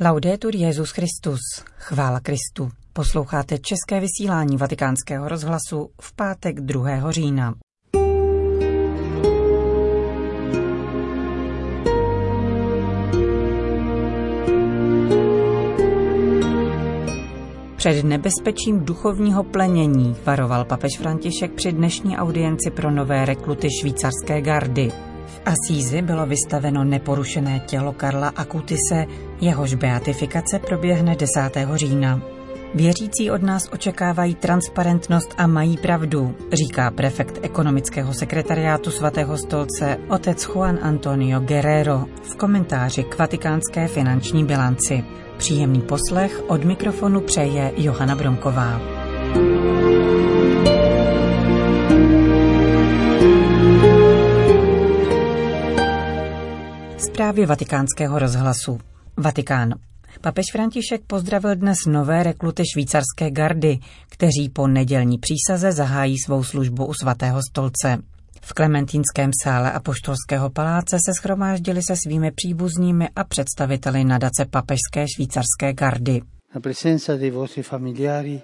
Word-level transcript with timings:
Laudetur 0.00 0.56
Jezus 0.56 0.90
Christus, 0.90 1.40
chvála 1.78 2.20
Kristu. 2.20 2.70
Posloucháte 2.92 3.58
české 3.58 4.00
vysílání 4.00 4.56
Vatikánského 4.56 5.28
rozhlasu 5.28 5.90
v 6.00 6.12
pátek 6.12 6.60
2. 6.60 7.12
října. 7.12 7.54
Před 17.76 18.04
nebezpečím 18.04 18.84
duchovního 18.84 19.44
plenění 19.44 20.16
varoval 20.24 20.64
papež 20.64 20.98
František 20.98 21.52
při 21.52 21.72
dnešní 21.72 22.16
audienci 22.16 22.70
pro 22.70 22.90
nové 22.90 23.24
rekruty 23.24 23.68
švýcarské 23.80 24.40
gardy. 24.40 24.92
V 25.26 25.40
Asízi 25.44 26.02
bylo 26.02 26.26
vystaveno 26.26 26.84
neporušené 26.84 27.60
tělo 27.60 27.92
Karla 27.92 28.28
Akutise, 28.28 29.06
jehož 29.40 29.74
beatifikace 29.74 30.58
proběhne 30.58 31.16
10. 31.16 31.40
října. 31.74 32.20
Věřící 32.74 33.30
od 33.30 33.42
nás 33.42 33.68
očekávají 33.72 34.34
transparentnost 34.34 35.34
a 35.38 35.46
mají 35.46 35.76
pravdu, 35.76 36.34
říká 36.52 36.90
prefekt 36.90 37.38
ekonomického 37.42 38.14
sekretariátu 38.14 38.90
svatého 38.90 39.38
stolce 39.38 39.98
otec 40.08 40.44
Juan 40.44 40.78
Antonio 40.82 41.40
Guerrero 41.40 42.04
v 42.22 42.36
komentáři 42.36 43.04
k 43.04 43.18
vatikánské 43.18 43.88
finanční 43.88 44.44
bilanci. 44.44 45.04
Příjemný 45.36 45.80
poslech 45.80 46.42
od 46.48 46.64
mikrofonu 46.64 47.20
přeje 47.20 47.72
Johana 47.76 48.14
Bromková. 48.14 48.80
Zprávy 57.16 57.46
vatikánského 57.46 58.18
rozhlasu. 58.18 58.78
Vatikán. 59.16 59.74
Papež 60.20 60.46
František 60.52 61.00
pozdravil 61.06 61.56
dnes 61.56 61.78
nové 61.86 62.22
rekruty 62.22 62.62
švýcarské 62.72 63.30
gardy, 63.30 63.78
kteří 64.08 64.48
po 64.52 64.66
nedělní 64.66 65.18
přísaze 65.18 65.72
zahájí 65.72 66.18
svou 66.18 66.44
službu 66.44 66.86
u 66.86 66.94
svatého 66.94 67.40
stolce. 67.50 67.98
V 68.42 68.52
Klementínském 68.52 69.30
sále 69.42 69.72
Apoštolského 69.72 70.50
paláce 70.50 70.96
se 71.06 71.12
schromáždili 71.14 71.82
se 71.82 71.94
svými 71.96 72.30
příbuznými 72.30 73.08
a 73.16 73.24
představiteli 73.24 74.04
nadace 74.04 74.44
papežské 74.50 75.04
švýcarské 75.16 75.72
gardy. 75.72 76.22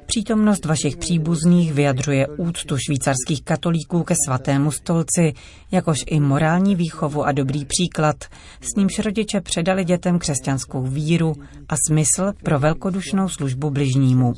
Přítomnost 0.07 0.65
vašich 0.65 0.97
příbuzných 0.97 1.73
vyjadřuje 1.73 2.27
úctu 2.29 2.77
švýcarských 2.87 3.45
katolíků 3.45 4.03
ke 4.03 4.15
svatému 4.27 4.71
stolci, 4.71 5.33
jakož 5.71 5.99
i 6.07 6.21
morální 6.21 6.77
výchovu 6.77 7.25
a 7.25 7.33
dobrý 7.33 7.65
příklad, 7.65 8.17
s 8.61 8.75
nímž 8.77 8.99
rodiče 8.99 9.41
předali 9.41 9.85
dětem 9.85 10.19
křesťanskou 10.19 10.83
víru 10.83 11.35
a 11.69 11.75
smysl 11.89 12.33
pro 12.43 12.59
velkodušnou 12.59 13.29
službu 13.29 13.71
bližnímu. 13.71 14.33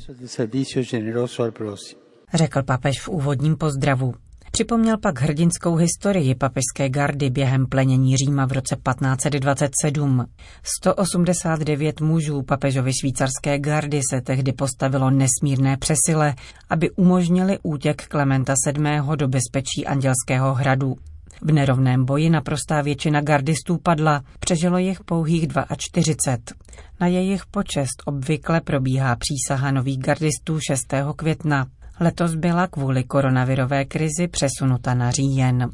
Řekl 2.35 2.63
papež 2.63 3.01
v 3.01 3.09
úvodním 3.09 3.57
pozdravu. 3.57 4.15
Připomněl 4.55 4.99
pak 4.99 5.21
hrdinskou 5.21 5.77
historii 5.77 6.35
papežské 6.35 6.89
gardy 6.89 7.31
během 7.31 7.67
plenění 7.67 8.17
Říma 8.17 8.47
v 8.47 8.53
roce 8.53 8.77
1527. 8.77 10.27
189 10.63 12.01
mužů 12.01 12.43
papežovi 12.43 12.93
švýcarské 12.93 13.59
gardy 13.59 14.01
se 14.11 14.21
tehdy 14.21 14.53
postavilo 14.53 15.11
nesmírné 15.11 15.77
přesile, 15.77 16.35
aby 16.71 16.91
umožnili 16.91 17.59
útěk 17.63 18.07
Klementa 18.09 18.55
VII. 18.67 19.17
do 19.17 19.29
bezpečí 19.29 19.87
Andělského 19.87 20.55
hradu. 20.55 20.97
V 21.43 21.53
nerovném 21.53 22.05
boji 22.05 22.31
naprostá 22.31 22.83
většina 22.83 23.21
gardistů 23.21 23.79
padla, 23.79 24.23
přežilo 24.41 24.79
jich 24.79 25.05
pouhých 25.05 25.49
42. 25.77 26.57
Na 27.01 27.07
jejich 27.07 27.47
počest 27.47 28.03
obvykle 28.05 28.61
probíhá 28.61 29.17
přísaha 29.17 29.71
nových 29.71 29.99
gardistů 29.99 30.59
6. 30.61 30.95
května. 31.17 31.67
Letos 32.01 32.35
byla 32.35 32.67
kvůli 32.67 33.05
koronavirové 33.05 33.85
krizi 33.85 34.29
přesunuta 34.29 34.95
na 34.95 35.11
říjen. 35.11 35.71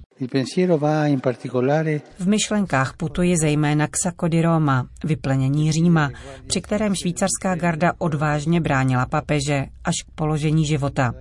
V 2.19 2.27
myšlenkách 2.27 2.97
putuji 2.97 3.37
zejména 3.37 3.87
k 3.87 3.97
Sacco 3.97 4.29
di 4.29 4.43
Roma, 4.43 4.87
vyplenění 5.05 5.73
Říma, 5.73 6.11
při 6.47 6.61
kterém 6.61 6.95
švýcarská 6.95 7.55
garda 7.55 7.93
odvážně 7.99 8.61
bránila 8.61 9.07
papeže 9.07 9.67
až 9.85 9.95
k 10.07 10.15
položení 10.15 10.67
života. 10.67 11.15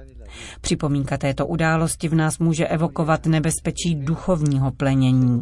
Připomínka 0.62 1.18
této 1.18 1.48
události 1.48 2.08
v 2.08 2.16
nás 2.16 2.40
může 2.40 2.68
evokovat 2.68 3.26
nebezpečí 3.26 3.96
duchovního 3.96 4.72
plenění. 4.72 5.42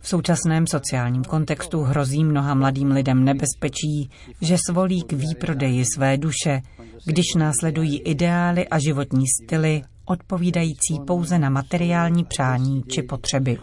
V 0.00 0.08
současném 0.08 0.66
sociálním 0.66 1.24
kontextu 1.24 1.80
hrozí 1.80 2.24
mnoha 2.24 2.54
mladým 2.54 2.90
lidem 2.90 3.24
nebezpečí, 3.24 4.10
že 4.40 4.56
svolí 4.70 5.02
k 5.02 5.12
výprodeji 5.12 5.84
své 5.94 6.16
duše, 6.16 6.60
když 7.06 7.34
následují 7.38 8.00
ideály 8.00 8.68
a 8.68 8.78
životní 8.78 9.24
styly 9.42 9.82
odpovídající 10.04 11.00
pouze 11.06 11.38
na 11.38 11.50
materiální 11.50 12.24
přání 12.24 12.82
či 12.82 13.02
potřeby. 13.02 13.58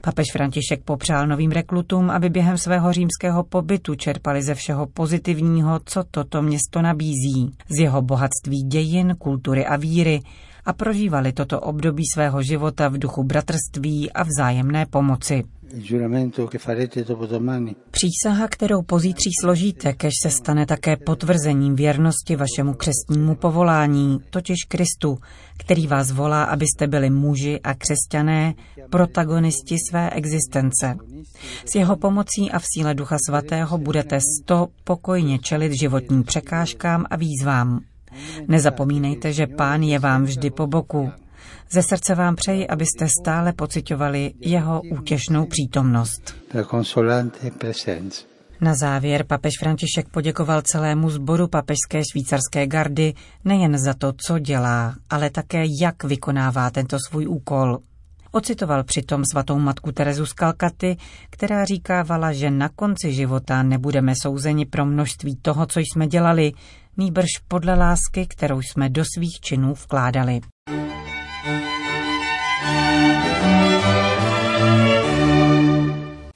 Papež 0.00 0.26
František 0.32 0.84
popřál 0.84 1.26
novým 1.26 1.50
rekrutům, 1.50 2.10
aby 2.10 2.28
během 2.30 2.58
svého 2.58 2.92
římského 2.92 3.44
pobytu 3.44 3.94
čerpali 3.94 4.42
ze 4.42 4.54
všeho 4.54 4.86
pozitivního, 4.86 5.80
co 5.84 6.04
toto 6.10 6.42
město 6.42 6.82
nabízí, 6.82 7.54
z 7.68 7.78
jeho 7.80 8.02
bohatství 8.02 8.62
dějin, 8.62 9.16
kultury 9.18 9.66
a 9.66 9.76
víry 9.76 10.20
a 10.64 10.72
prožívali 10.72 11.32
toto 11.32 11.60
období 11.60 12.02
svého 12.14 12.42
života 12.42 12.88
v 12.88 12.98
duchu 12.98 13.24
bratrství 13.24 14.12
a 14.12 14.22
vzájemné 14.22 14.86
pomoci. 14.86 15.44
Přísaha, 17.90 18.48
kterou 18.48 18.82
pozítří 18.82 19.30
složíte, 19.40 19.92
kež 19.92 20.12
se 20.22 20.30
stane 20.30 20.66
také 20.66 20.96
potvrzením 20.96 21.76
věrnosti 21.76 22.36
vašemu 22.36 22.74
křestnímu 22.74 23.34
povolání, 23.34 24.18
totiž 24.30 24.56
Kristu, 24.68 25.18
který 25.58 25.86
vás 25.86 26.10
volá, 26.10 26.44
abyste 26.44 26.86
byli 26.86 27.10
muži 27.10 27.60
a 27.64 27.74
křesťané, 27.74 28.54
protagonisti 28.90 29.76
své 29.90 30.10
existence. 30.10 30.96
S 31.64 31.74
jeho 31.74 31.96
pomocí 31.96 32.50
a 32.50 32.58
v 32.58 32.64
síle 32.74 32.94
Ducha 32.94 33.16
Svatého 33.28 33.78
budete 33.78 34.18
sto 34.20 34.68
pokojně 34.84 35.38
čelit 35.38 35.72
životním 35.72 36.22
překážkám 36.22 37.04
a 37.10 37.16
výzvám. 37.16 37.80
Nezapomínejte, 38.48 39.32
že 39.32 39.46
Pán 39.46 39.82
je 39.82 39.98
vám 39.98 40.24
vždy 40.24 40.50
po 40.50 40.66
boku. 40.66 41.10
Ze 41.70 41.82
srdce 41.82 42.14
vám 42.14 42.36
přeji, 42.36 42.68
abyste 42.68 43.08
stále 43.22 43.52
pocitovali 43.52 44.32
jeho 44.40 44.82
útěšnou 44.82 45.46
přítomnost. 45.46 46.34
Na 48.60 48.74
závěr 48.74 49.24
papež 49.26 49.52
František 49.60 50.08
poděkoval 50.08 50.62
celému 50.62 51.10
sboru 51.10 51.48
papežské 51.48 52.02
švýcarské 52.12 52.66
gardy 52.66 53.14
nejen 53.44 53.78
za 53.78 53.94
to, 53.94 54.12
co 54.26 54.38
dělá, 54.38 54.94
ale 55.10 55.30
také 55.30 55.64
jak 55.80 56.04
vykonává 56.04 56.70
tento 56.70 56.96
svůj 57.08 57.26
úkol. 57.26 57.78
Ocitoval 58.32 58.84
přitom 58.84 59.22
svatou 59.32 59.58
matku 59.58 59.92
Terezu 59.92 60.26
z 60.26 60.32
Kalkaty, 60.32 60.96
která 61.30 61.64
říkávala, 61.64 62.32
že 62.32 62.50
na 62.50 62.68
konci 62.68 63.12
života 63.12 63.62
nebudeme 63.62 64.12
souzeni 64.22 64.66
pro 64.66 64.86
množství 64.86 65.36
toho, 65.36 65.66
co 65.66 65.80
jsme 65.80 66.06
dělali, 66.06 66.52
nýbrž 66.96 67.28
podle 67.48 67.74
lásky, 67.74 68.26
kterou 68.26 68.62
jsme 68.62 68.88
do 68.88 69.04
svých 69.04 69.40
činů 69.40 69.74
vkládali. 69.74 70.40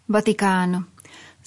Vatikán. 0.08 0.84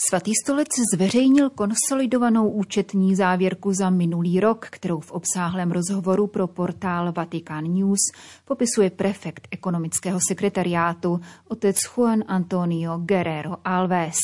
Svatý 0.08 0.32
stolec 0.44 0.68
zveřejnil 0.94 1.50
konsolidovanou 1.50 2.50
účetní 2.50 3.16
závěrku 3.16 3.74
za 3.74 3.90
minulý 3.90 4.40
rok, 4.40 4.68
kterou 4.70 5.00
v 5.00 5.12
obsáhlém 5.12 5.72
rozhovoru 5.72 6.28
pro 6.28 6.48
portál 6.48 7.12
Vatican 7.12 7.64
News 7.64 8.00
popisuje 8.46 8.90
prefekt 8.90 9.48
ekonomického 9.52 10.20
sekretariátu 10.28 11.22
otec 11.48 11.78
Juan 11.96 12.24
Antonio 12.28 12.98
Guerrero 12.98 13.58
Alves. 13.66 14.18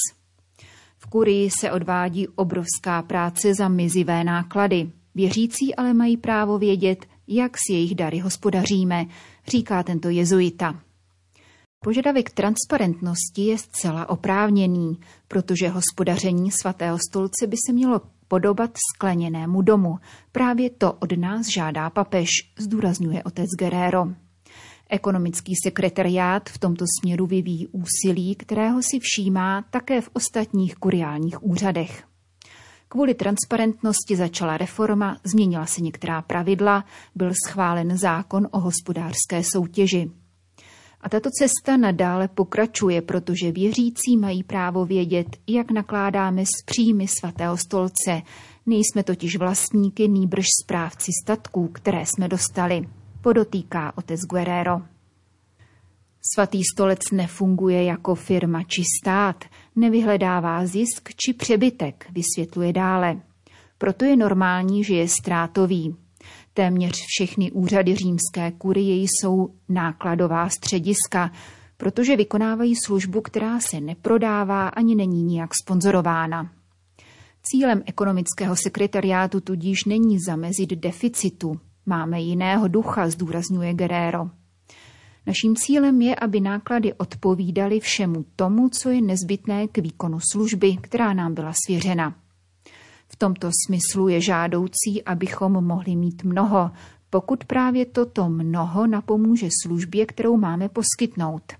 V 0.97 1.05
kurii 1.09 1.50
se 1.59 1.71
odvádí 1.71 2.27
obrovská 2.27 3.01
práce 3.01 3.53
za 3.53 3.68
mizivé 3.68 4.24
náklady. 4.24 4.91
Věřící 5.15 5.75
ale 5.75 5.94
mají 5.94 6.18
právo 6.18 6.57
vědět, 6.57 7.06
jak 7.27 7.57
s 7.57 7.69
jejich 7.69 7.95
dary 7.95 8.19
hospodaříme, 8.19 9.05
říká 9.47 9.83
tento 9.83 10.09
jezuita. 10.09 10.79
Požadavek 11.83 12.31
transparentnosti 12.31 13.41
je 13.41 13.57
zcela 13.57 14.09
oprávněný, 14.09 14.99
protože 15.27 15.69
hospodaření 15.69 16.51
svatého 16.51 16.97
stolce 17.09 17.47
by 17.47 17.57
se 17.67 17.73
mělo 17.73 18.01
podobat 18.27 18.71
skleněnému 18.95 19.61
domu. 19.61 19.97
Právě 20.31 20.69
to 20.69 20.93
od 20.93 21.17
nás 21.17 21.47
žádá 21.47 21.89
papež, 21.89 22.29
zdůrazňuje 22.59 23.23
otec 23.23 23.49
Guerrero. 23.59 24.05
Ekonomický 24.89 25.53
sekretariát 25.63 26.49
v 26.49 26.57
tomto 26.57 26.85
směru 26.99 27.25
vyvíjí 27.25 27.67
úsilí, 27.67 28.35
kterého 28.35 28.81
si 28.81 28.99
všímá 29.01 29.65
také 29.69 30.01
v 30.01 30.09
ostatních 30.13 30.75
kuriálních 30.75 31.43
úřadech. 31.43 32.03
Kvůli 32.94 33.13
transparentnosti 33.13 34.16
začala 34.16 34.57
reforma, 34.57 35.18
změnila 35.24 35.66
se 35.66 35.81
některá 35.81 36.22
pravidla, 36.22 36.86
byl 37.16 37.31
schválen 37.48 37.98
zákon 37.98 38.48
o 38.51 38.60
hospodářské 38.60 39.44
soutěži. 39.44 40.12
A 41.01 41.10
tato 41.10 41.30
cesta 41.40 41.78
nadále 41.78 42.28
pokračuje, 42.28 43.01
protože 43.01 43.51
věřící 43.51 44.18
mají 44.19 44.44
právo 44.44 44.86
vědět, 44.86 45.28
jak 45.48 45.72
nakládáme 45.72 46.44
s 46.45 46.63
příjmy 46.66 47.07
svatého 47.07 47.57
stolce. 47.57 48.22
Nejsme 48.66 49.04
totiž 49.04 49.38
vlastníky, 49.38 50.07
nýbrž 50.07 50.45
správci 50.63 51.12
statků, 51.24 51.68
které 51.68 52.06
jsme 52.06 52.28
dostali, 52.28 52.81
podotýká 53.22 53.98
otec 53.98 54.19
Guerrero. 54.22 54.93
Svatý 56.31 56.61
stolec 56.73 56.99
nefunguje 57.11 57.83
jako 57.83 58.15
firma 58.15 58.63
či 58.63 58.83
stát, 59.01 59.45
nevyhledává 59.75 60.65
zisk 60.65 61.09
či 61.15 61.33
přebytek, 61.33 62.05
vysvětluje 62.11 62.73
dále. 62.73 63.21
Proto 63.77 64.05
je 64.05 64.15
normální, 64.15 64.83
že 64.83 64.95
je 64.95 65.07
ztrátový. 65.07 65.95
Téměř 66.53 67.05
všechny 67.07 67.51
úřady 67.51 67.95
římské 67.95 68.51
kurie 68.51 68.95
jsou 68.95 69.49
nákladová 69.69 70.49
střediska, 70.49 71.31
protože 71.77 72.15
vykonávají 72.15 72.75
službu, 72.75 73.21
která 73.21 73.59
se 73.59 73.81
neprodává 73.81 74.67
ani 74.67 74.95
není 74.95 75.23
nijak 75.23 75.49
sponzorována. 75.63 76.51
Cílem 77.43 77.83
ekonomického 77.85 78.55
sekretariátu 78.55 79.41
tudíž 79.41 79.85
není 79.85 80.17
zamezit 80.27 80.69
deficitu. 80.69 81.59
Máme 81.85 82.21
jiného 82.21 82.67
ducha, 82.67 83.09
zdůrazňuje 83.09 83.73
Guerrero. 83.73 84.29
Naším 85.27 85.55
cílem 85.55 86.01
je, 86.01 86.15
aby 86.15 86.39
náklady 86.39 86.93
odpovídaly 86.93 87.79
všemu 87.79 88.25
tomu, 88.35 88.69
co 88.69 88.89
je 88.89 89.01
nezbytné 89.01 89.67
k 89.67 89.77
výkonu 89.77 90.19
služby, 90.31 90.77
která 90.81 91.13
nám 91.13 91.33
byla 91.33 91.53
svěřena. 91.65 92.15
V 93.07 93.15
tomto 93.15 93.49
smyslu 93.67 94.07
je 94.07 94.21
žádoucí, 94.21 95.03
abychom 95.05 95.51
mohli 95.51 95.95
mít 95.95 96.23
mnoho, 96.23 96.71
pokud 97.09 97.45
právě 97.45 97.85
toto 97.85 98.29
mnoho 98.29 98.87
napomůže 98.87 99.49
službě, 99.63 100.05
kterou 100.05 100.37
máme 100.37 100.69
poskytnout. 100.69 101.53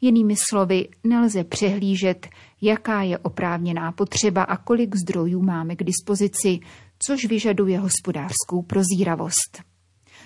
Jinými 0.00 0.34
slovy, 0.48 0.88
nelze 1.04 1.44
přehlížet, 1.44 2.28
jaká 2.60 3.02
je 3.02 3.18
oprávněná 3.18 3.92
potřeba 3.92 4.42
a 4.42 4.56
kolik 4.56 4.96
zdrojů 4.96 5.42
máme 5.42 5.76
k 5.76 5.84
dispozici, 5.84 6.60
což 6.98 7.24
vyžaduje 7.24 7.78
hospodářskou 7.78 8.62
prozíravost. 8.62 9.71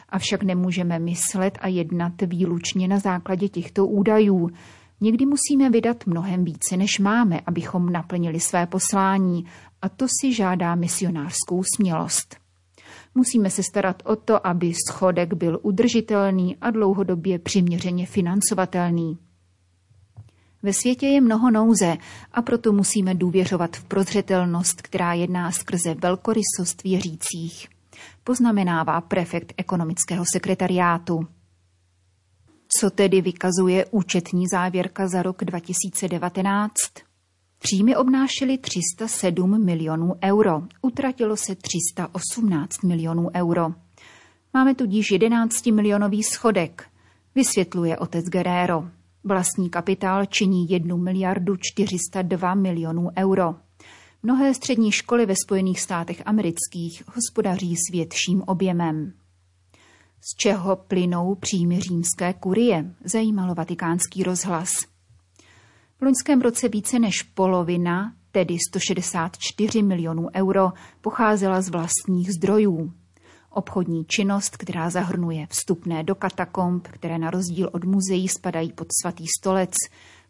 Avšak 0.09 0.43
nemůžeme 0.43 0.99
myslet 0.99 1.59
a 1.61 1.69
jednat 1.69 2.13
výlučně 2.23 2.89
na 2.89 2.99
základě 2.99 3.49
těchto 3.49 3.87
údajů. 3.87 4.51
Někdy 5.01 5.27
musíme 5.27 5.71
vydat 5.71 6.07
mnohem 6.07 6.45
více, 6.45 6.77
než 6.77 6.99
máme, 6.99 7.41
abychom 7.47 7.93
naplnili 7.93 8.41
své 8.41 8.67
poslání, 8.67 9.45
a 9.83 9.89
to 9.89 10.07
si 10.21 10.35
žádá 10.35 10.75
misionářskou 10.75 11.63
smělost. 11.77 12.37
Musíme 13.15 13.51
se 13.51 13.63
starat 13.63 14.03
o 14.05 14.17
to, 14.17 14.47
aby 14.47 14.73
schodek 14.89 15.35
byl 15.35 15.59
udržitelný 15.63 16.57
a 16.61 16.71
dlouhodobě 16.71 17.39
přiměřeně 17.39 18.07
financovatelný. 18.07 19.19
Ve 20.63 20.73
světě 20.73 21.07
je 21.07 21.21
mnoho 21.21 21.51
nouze 21.51 21.97
a 22.33 22.43
proto 22.43 22.73
musíme 22.73 23.15
důvěřovat 23.15 23.77
v 23.77 23.85
prozřetelnost, 23.85 24.83
která 24.83 25.13
jedná 25.13 25.51
skrze 25.51 25.95
velkorysost 25.95 26.83
věřících 26.83 27.69
poznamenává 28.25 29.01
prefekt 29.01 29.53
ekonomického 29.57 30.25
sekretariátu. 30.33 31.27
Co 32.79 32.91
tedy 32.91 33.21
vykazuje 33.21 33.87
účetní 33.91 34.49
závěrka 34.49 35.09
za 35.09 35.23
rok 35.23 35.45
2019? 35.45 36.73
Příjmy 37.59 37.97
obnášely 37.97 38.59
307 38.59 39.65
milionů 39.65 40.15
euro, 40.25 40.63
utratilo 40.83 41.37
se 41.37 41.55
318 41.55 42.83
milionů 42.83 43.31
euro. 43.35 43.69
Máme 44.55 44.75
tudíž 44.75 45.11
11 45.11 45.67
milionový 45.67 46.23
schodek, 46.23 46.89
vysvětluje 47.35 47.99
otec 47.99 48.25
Guerrero. 48.25 48.85
Vlastní 49.25 49.71
kapitál 49.71 50.27
činí 50.27 50.71
1 50.71 50.97
miliardu 50.97 51.57
402 51.57 52.55
milionů 52.55 53.09
euro. 53.19 53.55
Mnohé 54.27 54.55
střední 54.55 54.93
školy 54.93 55.27
ve 55.27 55.35
Spojených 55.47 55.81
státech 55.81 56.23
amerických 56.27 57.03
hospodaří 57.15 57.75
s 57.77 57.93
větším 57.93 58.43
objemem. 58.47 59.13
Z 60.21 60.37
čeho 60.37 60.77
plynou 60.77 61.35
příjmy 61.35 61.81
římské 61.81 62.33
kurie, 62.33 62.95
zajímalo 63.05 63.55
vatikánský 63.55 64.23
rozhlas. 64.23 64.71
V 65.99 66.03
loňském 66.03 66.41
roce 66.41 66.69
více 66.69 66.99
než 66.99 67.23
polovina, 67.23 68.15
tedy 68.31 68.57
164 68.71 69.83
milionů 69.83 70.29
euro, 70.35 70.73
pocházela 71.01 71.63
z 71.63 71.69
vlastních 71.69 72.33
zdrojů. 72.33 72.93
Obchodní 73.51 74.05
činnost, 74.05 74.57
která 74.57 74.91
zahrnuje 74.91 75.47
vstupné 75.51 76.05
do 76.05 76.15
katakomb, 76.15 76.89
které 76.89 77.19
na 77.19 77.31
rozdíl 77.31 77.71
od 77.73 77.85
muzeí 77.85 78.29
spadají 78.29 78.73
pod 78.73 78.89
svatý 79.03 79.25
stolec, 79.41 79.75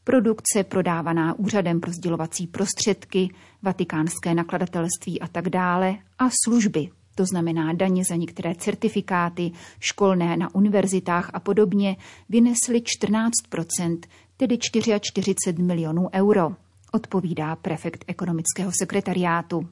produkce 0.06 0.64
prodávaná 0.64 1.38
úřadem 1.38 1.81
pro 1.81 1.93
sdělovací 1.93 2.47
prostředky, 2.47 3.29
vatikánské 3.62 4.35
nakladatelství 4.35 5.20
a 5.20 5.29
tak 5.29 5.49
dále 5.49 5.94
a 6.19 6.25
služby, 6.44 6.88
to 7.14 7.25
znamená 7.25 7.73
daně 7.73 8.05
za 8.05 8.17
některé 8.17 8.55
certifikáty, 8.55 9.53
školné 9.81 10.37
na 10.37 10.55
univerzitách 10.55 11.31
a 11.32 11.41
podobně, 11.41 11.97
vynesly 12.29 12.82
14% 13.03 13.99
tedy 14.37 14.58
44 14.58 15.35
milionů 15.62 16.08
euro, 16.14 16.50
odpovídá 16.93 17.56
prefekt 17.56 18.05
ekonomického 18.08 18.70
sekretariátu. 18.79 19.69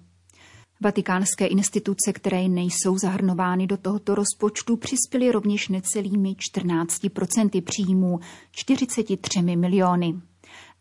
Vatikánské 0.80 1.46
instituce, 1.46 2.12
které 2.12 2.48
nejsou 2.48 2.98
zahrnovány 2.98 3.66
do 3.66 3.76
tohoto 3.76 4.14
rozpočtu, 4.14 4.76
přispěly 4.76 5.32
rovněž 5.32 5.68
necelými 5.68 6.36
14% 6.56 7.62
příjmů 7.62 8.20
43 8.50 9.42
miliony. 9.42 10.14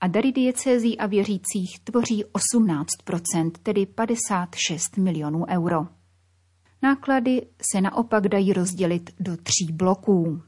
A 0.02 0.08
dary 0.08 0.32
diecézí 0.32 0.98
a 0.98 1.06
věřících 1.06 1.80
tvoří 1.84 2.24
18% 2.24 3.52
tedy 3.64 3.86
56 3.86 4.98
milionů 4.98 5.46
euro. 5.50 5.88
Náklady 6.82 7.42
se 7.72 7.82
naopak 7.82 8.28
dají 8.28 8.54
rozdělit 8.54 9.10
do 9.20 9.38
tří 9.38 9.74
bloků. 9.74 10.42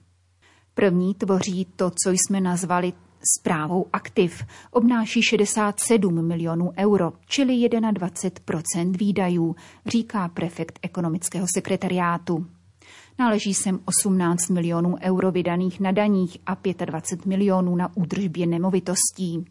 První 0.73 1.13
tvoří 1.13 1.65
to, 1.75 1.91
co 2.03 2.11
jsme 2.11 2.41
nazvali 2.41 2.93
zprávou 3.39 3.85
aktiv 3.93 4.45
obnáší 4.71 5.21
67 5.21 6.27
milionů 6.27 6.71
euro, 6.77 7.13
čili 7.27 7.53
21% 7.53 8.97
výdajů, 8.97 9.55
říká 9.85 10.27
prefekt 10.27 10.79
ekonomického 10.81 11.47
sekretariátu. 11.53 12.45
Náleží 13.19 13.53
sem 13.53 13.79
18 13.85 14.49
milionů 14.49 14.95
euro 15.01 15.31
vydaných 15.31 15.79
na 15.79 15.91
daních 15.91 16.37
a 16.45 16.57
25 16.85 17.25
milionů 17.25 17.75
na 17.75 17.97
údržbě 17.97 18.47
nemovitostí. 18.47 19.45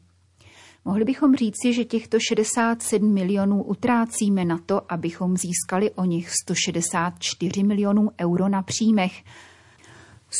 Mohli 0.85 1.05
bychom 1.05 1.37
říci, 1.37 1.73
že 1.73 1.85
těchto 1.85 2.19
67 2.29 3.15
milionů 3.15 3.63
utrácíme 3.63 4.45
na 4.45 4.59
to, 4.67 4.93
abychom 4.93 5.37
získali 5.37 5.91
o 5.91 6.05
nich 6.05 6.31
164 6.31 7.63
milionů 7.63 8.11
euro 8.21 8.49
na 8.49 8.63
příjmech, 8.63 9.23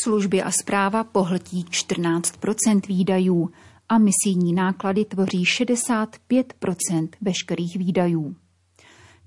Služby 0.03 0.43
a 0.43 0.51
zpráva 0.51 1.03
pohltí 1.03 1.65
14% 1.69 2.81
výdajů 2.87 3.49
a 3.89 3.97
misijní 3.97 4.53
náklady 4.53 5.05
tvoří 5.05 5.43
65% 5.43 7.09
veškerých 7.21 7.77
výdajů. 7.77 8.35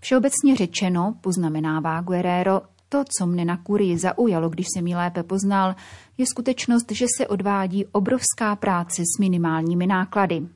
Všeobecně 0.01 0.57
řečeno, 0.57 1.15
poznamenává 1.21 2.01
Guerrero, 2.01 2.61
to, 2.89 3.05
co 3.19 3.27
mne 3.27 3.45
na 3.45 3.57
kurii 3.57 3.99
zaujalo, 3.99 4.49
když 4.49 4.67
se 4.77 4.83
mi 4.83 4.97
lépe 4.97 5.23
poznal, 5.23 5.75
je 6.19 6.27
skutečnost, 6.27 6.93
že 6.93 7.07
se 7.17 7.27
odvádí 7.27 7.87
obrovská 7.87 8.57
práce 8.57 9.03
s 9.03 9.19
minimálními 9.21 9.87
náklady. 9.87 10.49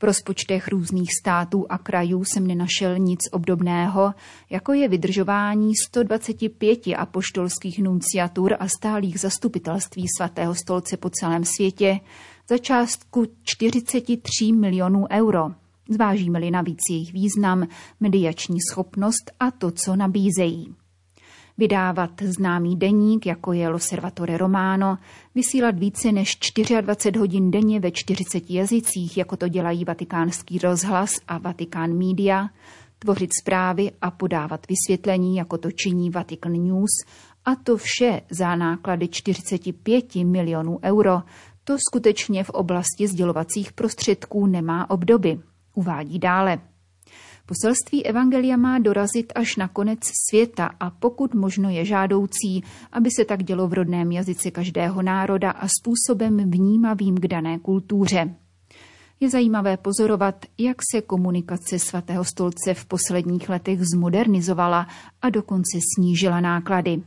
V 0.00 0.02
rozpočtech 0.02 0.68
různých 0.68 1.10
států 1.20 1.66
a 1.68 1.78
krajů 1.78 2.24
jsem 2.24 2.46
nenašel 2.46 2.98
nic 2.98 3.18
obdobného, 3.32 4.14
jako 4.50 4.72
je 4.72 4.88
vydržování 4.88 5.72
125 5.88 6.78
apoštolských 6.96 7.78
nunciatur 7.78 8.56
a 8.60 8.68
stálých 8.68 9.20
zastupitelství 9.20 10.06
svatého 10.16 10.54
stolce 10.54 10.96
po 10.96 11.10
celém 11.10 11.44
světě 11.44 12.00
za 12.48 12.58
částku 12.58 13.26
43 13.42 14.52
milionů 14.52 15.06
euro. 15.10 15.50
Zvážíme-li 15.88 16.50
navíc 16.50 16.78
jejich 16.90 17.12
význam, 17.12 17.68
mediační 18.00 18.58
schopnost 18.70 19.30
a 19.40 19.50
to, 19.50 19.70
co 19.70 19.96
nabízejí 19.96 20.74
vydávat 21.60 22.10
známý 22.22 22.76
deník, 22.76 23.26
jako 23.26 23.52
je 23.52 23.68
L'Osservatore 23.68 24.38
Romano, 24.38 24.98
vysílat 25.34 25.78
více 25.78 26.12
než 26.12 26.38
24 26.80 27.18
hodin 27.18 27.50
denně 27.50 27.80
ve 27.80 27.90
40 27.90 28.50
jazycích, 28.50 29.16
jako 29.16 29.36
to 29.36 29.48
dělají 29.48 29.84
vatikánský 29.84 30.58
rozhlas 30.58 31.10
a 31.28 31.38
Vatikán 31.38 31.92
Media, 31.92 32.48
tvořit 32.98 33.30
zprávy 33.40 33.90
a 34.02 34.10
podávat 34.10 34.66
vysvětlení, 34.68 35.36
jako 35.36 35.58
to 35.58 35.70
činí 35.70 36.10
Vatican 36.10 36.52
News, 36.52 36.90
a 37.44 37.54
to 37.54 37.76
vše 37.76 38.20
za 38.30 38.56
náklady 38.56 39.08
45 39.08 40.14
milionů 40.14 40.78
euro, 40.82 41.22
to 41.64 41.76
skutečně 41.88 42.44
v 42.44 42.50
oblasti 42.50 43.08
sdělovacích 43.08 43.72
prostředků 43.72 44.46
nemá 44.46 44.90
obdoby. 44.90 45.40
Uvádí 45.74 46.18
dále. 46.18 46.69
Poselství 47.50 48.06
Evangelia 48.06 48.56
má 48.56 48.78
dorazit 48.78 49.32
až 49.34 49.56
na 49.56 49.68
konec 49.68 49.98
světa 50.30 50.70
a 50.80 50.90
pokud 50.90 51.34
možno 51.34 51.70
je 51.70 51.84
žádoucí, 51.84 52.64
aby 52.92 53.10
se 53.16 53.24
tak 53.24 53.42
dělo 53.42 53.68
v 53.68 53.72
rodném 53.72 54.12
jazyce 54.12 54.50
každého 54.50 55.02
národa 55.02 55.50
a 55.50 55.66
způsobem 55.68 56.50
vnímavým 56.50 57.14
k 57.14 57.26
dané 57.26 57.58
kultuře. 57.58 58.34
Je 59.20 59.30
zajímavé 59.30 59.76
pozorovat, 59.76 60.46
jak 60.58 60.76
se 60.92 61.00
komunikace 61.00 61.78
svatého 61.78 62.24
stolce 62.24 62.74
v 62.74 62.84
posledních 62.84 63.48
letech 63.48 63.78
zmodernizovala 63.94 64.86
a 65.22 65.30
dokonce 65.30 65.78
snížila 65.94 66.40
náklady. 66.40 67.02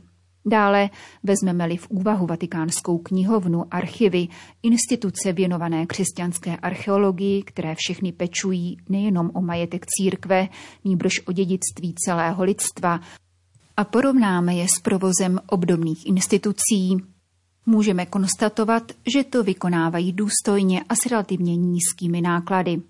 Dále 0.46 0.90
vezmeme-li 1.22 1.76
v 1.76 1.90
úvahu 1.90 2.26
Vatikánskou 2.26 2.98
knihovnu, 2.98 3.64
archivy, 3.70 4.28
instituce 4.62 5.32
věnované 5.32 5.86
křesťanské 5.86 6.56
archeologii, 6.56 7.42
které 7.42 7.74
všechny 7.74 8.12
pečují 8.12 8.76
nejenom 8.88 9.30
o 9.34 9.40
majetek 9.40 9.86
církve, 9.86 10.48
nýbrž 10.84 11.12
o 11.26 11.32
dědictví 11.32 11.94
celého 11.94 12.44
lidstva, 12.44 13.00
a 13.76 13.84
porovnáme 13.84 14.54
je 14.54 14.66
s 14.78 14.80
provozem 14.82 15.40
obdobných 15.46 16.06
institucí, 16.06 16.96
můžeme 17.66 18.06
konstatovat, 18.06 18.92
že 19.12 19.24
to 19.24 19.42
vykonávají 19.42 20.12
důstojně 20.12 20.84
a 20.88 20.94
s 20.94 21.06
relativně 21.06 21.56
nízkými 21.56 22.20
náklady. 22.20 22.82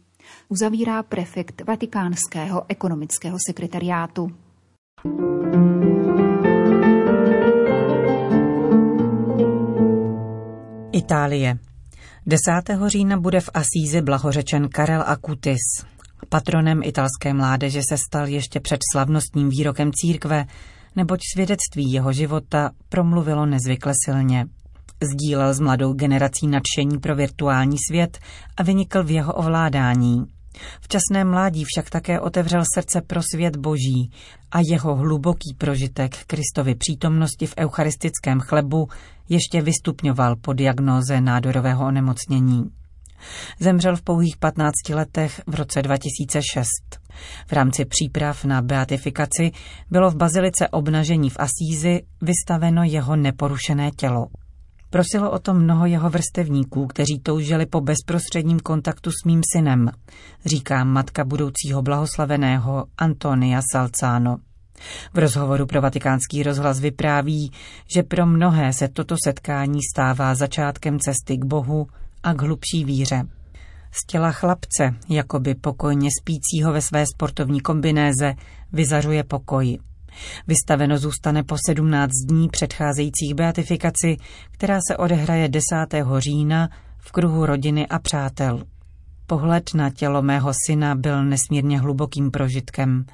Uzavírá 0.49 1.03
prefekt 1.03 1.63
Vatikánského 1.67 2.63
ekonomického 2.69 3.39
sekretariátu. 3.47 4.33
Itálie. 11.05 11.59
10. 12.27 12.41
října 12.87 13.21
bude 13.21 13.41
v 13.41 13.51
Asízi 13.55 14.03
blahořečen 14.03 14.69
Karel 14.69 15.05
Akutis. 15.07 15.61
Patronem 16.29 16.81
italské 16.85 17.35
mládeže 17.35 17.81
se 17.89 17.97
stal 17.99 18.29
ještě 18.29 18.61
před 18.61 18.81
slavnostním 18.93 19.49
výrokem 19.49 19.91
církve, 19.93 20.47
neboť 20.97 21.21
svědectví 21.35 21.93
jeho 21.93 22.13
života 22.13 22.71
promluvilo 22.89 23.47
nezvykle 23.47 23.93
silně. 24.05 24.47
Sdílel 25.03 25.55
s 25.55 25.61
mladou 25.61 25.93
generací 25.93 26.47
nadšení 26.47 26.99
pro 26.99 27.17
virtuální 27.17 27.77
svět 27.91 28.19
a 28.57 28.63
vynikl 28.63 29.05
v 29.05 29.11
jeho 29.11 29.33
ovládání. 29.33 30.25
V 30.81 30.89
časném 30.89 31.31
mládí 31.31 31.65
však 31.65 31.91
také 31.91 32.21
otevřel 32.21 32.63
srdce 32.75 33.01
pro 33.01 33.21
svět 33.35 33.57
boží 33.57 34.11
a 34.53 34.59
jeho 34.61 34.95
hluboký 34.95 35.55
prožitek 35.59 36.17
Kristovy 36.27 36.75
přítomnosti 36.75 37.47
v 37.47 37.55
eucharistickém 37.59 38.41
chlebu 38.41 38.89
ještě 39.29 39.63
vystupňoval 39.63 40.37
po 40.37 40.53
diagnóze 40.53 41.21
nádorového 41.21 41.87
onemocnění. 41.87 42.71
Zemřel 43.61 43.97
v 43.97 44.03
pouhých 44.03 44.37
15 44.37 44.73
letech 44.95 45.41
v 45.47 45.55
roce 45.55 45.83
2006. 45.83 46.69
V 47.47 47.53
rámci 47.53 47.85
příprav 47.85 48.45
na 48.45 48.63
beatifikaci 48.63 49.51
bylo 49.91 50.11
v 50.11 50.17
bazilice 50.17 50.69
obnažení 50.69 51.31
v 51.31 51.37
Asízi 51.39 52.03
vystaveno 52.23 52.83
jeho 52.85 53.17
neporušené 53.17 53.91
tělo. 53.91 54.27
Prosilo 54.95 55.31
o 55.31 55.39
to 55.39 55.55
mnoho 55.55 55.87
jeho 55.87 56.11
vrstevníků, 56.11 56.87
kteří 56.87 57.21
toužili 57.23 57.67
po 57.67 57.81
bezprostředním 57.81 58.61
kontaktu 58.61 59.11
s 59.11 59.25
mým 59.27 59.41
synem, 59.53 59.91
říká 60.45 60.85
matka 60.85 61.25
budoucího 61.25 61.83
blahoslaveného 61.83 62.85
Antonia 62.99 63.61
Salcano. 63.73 64.37
V 65.15 65.19
rozhovoru 65.19 65.67
pro 65.67 65.81
vatikánský 65.81 66.43
rozhlas 66.43 66.81
vypráví, 66.81 67.53
že 67.95 68.03
pro 68.03 68.27
mnohé 68.27 68.73
se 68.73 68.89
toto 68.89 69.17
setkání 69.25 69.79
stává 69.95 70.35
začátkem 70.35 70.99
cesty 70.99 71.37
k 71.37 71.45
Bohu 71.45 71.87
a 72.23 72.35
k 72.35 72.43
hlubší 72.43 72.85
víře. 72.85 73.23
Z 73.93 74.07
těla 74.07 74.33
chlapce, 74.33 74.95
jakoby 75.09 75.55
pokojně 75.55 76.09
spícího 76.21 76.73
ve 76.73 76.83
své 76.83 77.07
sportovní 77.07 77.61
kombinéze, 77.61 78.35
vyzařuje 78.73 79.25
pokoj. 79.25 79.79
Vystaveno 80.47 80.99
zůstane 80.99 81.43
po 81.43 81.57
17 81.67 82.11
dní 82.29 82.49
předcházejících 82.49 83.35
beatifikaci, 83.35 84.17
která 84.51 84.79
se 84.89 84.97
odehraje 84.97 85.49
10. 85.49 85.65
října 86.19 86.69
v 86.99 87.13
kruhu 87.13 87.47
rodiny 87.47 87.87
a 87.87 87.99
přátel. 87.99 88.65
Pohled 89.27 89.75
na 89.75 89.91
tělo 89.91 90.23
mého 90.23 90.53
syna 90.67 90.95
byl 90.95 91.25
nesmírně 91.25 91.81
hlubokým 91.81 92.31
prožitkem. 92.31 93.05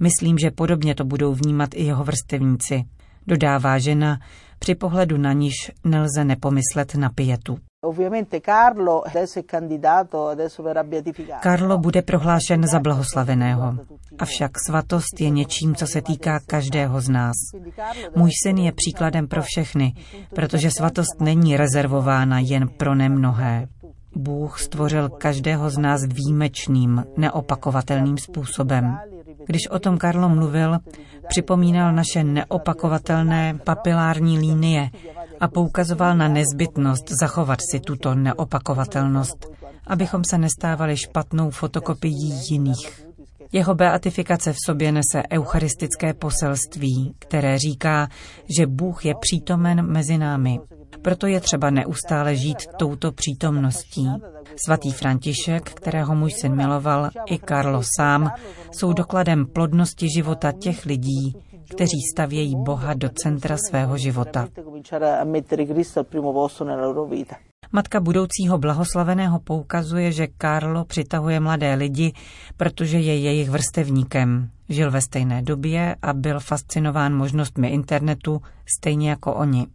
Myslím, 0.00 0.38
že 0.38 0.50
podobně 0.50 0.94
to 0.94 1.04
budou 1.04 1.34
vnímat 1.34 1.70
i 1.74 1.84
jeho 1.84 2.04
vrstevníci. 2.04 2.84
Dodává 3.26 3.78
žena, 3.78 4.18
při 4.58 4.74
pohledu 4.74 5.18
na 5.18 5.32
níž 5.32 5.54
nelze 5.84 6.24
nepomyslet 6.24 6.94
na 6.94 7.10
pietu. 7.10 7.58
Carlo 11.42 11.78
bude 11.78 12.02
prohlášen 12.02 12.66
za 12.66 12.80
blahoslaveného. 12.80 13.74
Avšak 14.18 14.50
svatost 14.66 15.20
je 15.20 15.30
něčím, 15.30 15.74
co 15.74 15.86
se 15.86 16.02
týká 16.02 16.40
každého 16.46 17.00
z 17.00 17.08
nás. 17.08 17.36
Můj 18.16 18.30
syn 18.42 18.58
je 18.58 18.72
příkladem 18.72 19.28
pro 19.28 19.42
všechny, 19.42 19.94
protože 20.34 20.70
svatost 20.70 21.20
není 21.20 21.56
rezervována 21.56 22.38
jen 22.38 22.68
pro 22.68 22.94
nemnohé. 22.94 23.68
Bůh 24.16 24.60
stvořil 24.60 25.08
každého 25.08 25.70
z 25.70 25.78
nás 25.78 26.00
výjimečným, 26.04 27.04
neopakovatelným 27.16 28.18
způsobem. 28.18 28.98
Když 29.46 29.68
o 29.70 29.78
tom 29.78 29.98
Karlo 29.98 30.28
mluvil, 30.28 30.78
připomínal 31.28 31.92
naše 31.92 32.24
neopakovatelné 32.24 33.58
papilární 33.64 34.38
línie 34.38 34.90
a 35.40 35.48
poukazoval 35.48 36.16
na 36.16 36.28
nezbytnost 36.28 37.10
zachovat 37.20 37.58
si 37.70 37.80
tuto 37.80 38.14
neopakovatelnost, 38.14 39.46
abychom 39.86 40.24
se 40.24 40.38
nestávali 40.38 40.96
špatnou 40.96 41.50
fotokopií 41.50 42.32
jiných. 42.50 43.10
Jeho 43.52 43.74
beatifikace 43.74 44.52
v 44.52 44.56
sobě 44.66 44.92
nese 44.92 45.22
eucharistické 45.32 46.14
poselství, 46.14 47.14
které 47.18 47.58
říká, 47.58 48.08
že 48.58 48.66
Bůh 48.66 49.04
je 49.04 49.14
přítomen 49.20 49.86
mezi 49.92 50.18
námi. 50.18 50.60
Proto 51.02 51.26
je 51.26 51.40
třeba 51.40 51.70
neustále 51.70 52.36
žít 52.36 52.66
touto 52.78 53.12
přítomností. 53.12 54.08
Svatý 54.66 54.92
František, 54.92 55.70
kterého 55.70 56.14
můj 56.14 56.30
syn 56.30 56.56
miloval, 56.56 57.10
i 57.26 57.38
Karlo 57.38 57.82
sám, 57.96 58.30
jsou 58.72 58.92
dokladem 58.92 59.46
plodnosti 59.46 60.08
života 60.10 60.52
těch 60.52 60.86
lidí, 60.86 61.34
kteří 61.70 62.00
stavějí 62.14 62.54
Boha 62.56 62.94
do 62.94 63.08
centra 63.08 63.56
svého 63.68 63.98
života. 63.98 64.48
Matka 67.72 68.00
budoucího 68.00 68.58
blahoslaveného 68.58 69.40
poukazuje, 69.40 70.12
že 70.12 70.26
Karlo 70.26 70.84
přitahuje 70.84 71.40
mladé 71.40 71.74
lidi, 71.74 72.12
protože 72.56 72.98
je 72.98 73.18
jejich 73.18 73.50
vrstevníkem. 73.50 74.50
Žil 74.68 74.90
ve 74.90 75.00
stejné 75.00 75.42
době 75.42 75.96
a 76.02 76.12
byl 76.12 76.40
fascinován 76.40 77.14
možnostmi 77.14 77.68
internetu, 77.68 78.42
stejně 78.78 79.10
jako 79.10 79.34
oni. 79.34 79.66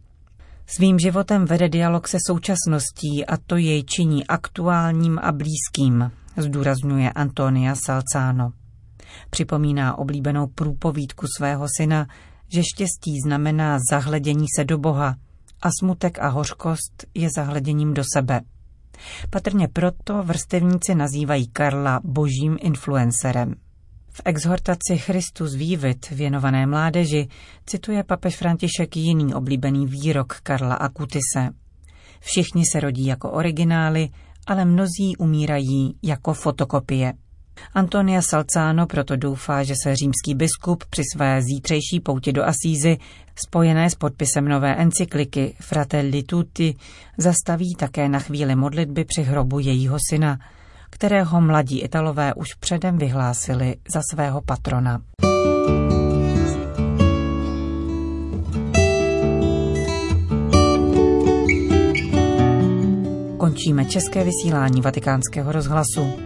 Svým 0.66 0.98
životem 0.98 1.44
vede 1.44 1.68
dialog 1.68 2.08
se 2.08 2.18
současností 2.26 3.26
a 3.26 3.36
to 3.36 3.56
jej 3.56 3.84
činí 3.84 4.26
aktuálním 4.26 5.18
a 5.22 5.32
blízkým, 5.32 6.10
zdůrazňuje 6.36 7.10
Antonia 7.10 7.74
Salcano. 7.74 8.52
Připomíná 9.30 9.98
oblíbenou 9.98 10.46
průpovídku 10.46 11.26
svého 11.36 11.66
syna, 11.76 12.06
že 12.48 12.62
štěstí 12.64 13.20
znamená 13.24 13.78
zahledění 13.90 14.46
se 14.56 14.64
do 14.64 14.78
Boha 14.78 15.16
a 15.62 15.68
smutek 15.80 16.18
a 16.18 16.28
hořkost 16.28 17.06
je 17.14 17.28
zahleděním 17.36 17.94
do 17.94 18.02
sebe. 18.16 18.40
Patrně 19.30 19.68
proto 19.68 20.22
vrstevníci 20.22 20.94
nazývají 20.94 21.48
Karla 21.48 22.00
božím 22.04 22.56
influencerem. 22.60 23.54
V 24.12 24.22
exhortaci 24.24 24.96
Christus 24.96 25.54
vývit 25.54 26.10
věnované 26.10 26.66
mládeži 26.66 27.28
cituje 27.66 28.04
papež 28.04 28.36
František 28.36 28.96
jiný 28.96 29.34
oblíbený 29.34 29.86
výrok 29.86 30.36
Karla 30.42 30.74
Akutise. 30.74 31.48
Všichni 32.20 32.64
se 32.72 32.80
rodí 32.80 33.06
jako 33.06 33.30
originály, 33.30 34.08
ale 34.46 34.64
mnozí 34.64 35.16
umírají 35.18 35.98
jako 36.02 36.34
fotokopie. 36.34 37.12
Antonia 37.74 38.22
Salcáno 38.22 38.86
proto 38.86 39.16
doufá, 39.16 39.62
že 39.62 39.74
se 39.82 39.96
římský 39.96 40.34
biskup 40.34 40.84
při 40.90 41.02
své 41.14 41.42
zítřejší 41.42 42.00
pouti 42.02 42.32
do 42.32 42.44
Asízy, 42.44 42.98
spojené 43.46 43.90
s 43.90 43.94
podpisem 43.94 44.48
nové 44.48 44.74
encykliky 44.76 45.56
Fratelli 45.60 46.22
Tutti, 46.22 46.74
zastaví 47.18 47.74
také 47.74 48.08
na 48.08 48.18
chvíli 48.18 48.56
modlitby 48.56 49.04
při 49.04 49.22
hrobu 49.22 49.58
jejího 49.58 49.98
syna, 50.10 50.38
kterého 50.90 51.40
mladí 51.40 51.80
Italové 51.80 52.34
už 52.34 52.54
předem 52.54 52.98
vyhlásili 52.98 53.76
za 53.94 54.00
svého 54.10 54.40
patrona. 54.40 55.02
Končíme 63.38 63.84
české 63.84 64.24
vysílání 64.24 64.80
vatikánského 64.80 65.52
rozhlasu. 65.52 66.25